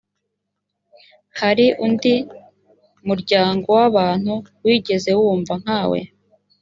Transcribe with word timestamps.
hari 1.39 1.65
undi 1.85 2.15
muryango 3.07 3.67
w’abantu 3.77 4.33
wigeze 4.65 5.11
wumva 5.19 5.53
nkawe? 5.61 5.99